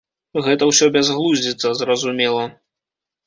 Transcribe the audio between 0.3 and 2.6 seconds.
Гэта ўсё бязглуздзіца, зразумела.